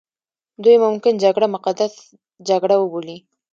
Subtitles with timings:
[0.63, 2.01] دوی ممکن جګړه مقدسه
[2.47, 3.17] جګړه وبولي.